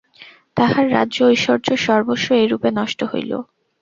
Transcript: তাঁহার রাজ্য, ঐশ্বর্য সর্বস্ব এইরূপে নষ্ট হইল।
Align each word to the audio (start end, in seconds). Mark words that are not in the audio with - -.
তাঁহার 0.57 0.85
রাজ্য, 0.91 1.17
ঐশ্বর্য 1.25 1.67
সর্বস্ব 1.85 2.27
এইরূপে 2.41 2.69
নষ্ট 2.79 2.99
হইল। 3.11 3.31